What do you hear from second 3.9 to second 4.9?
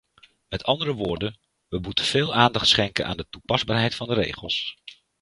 van de regels.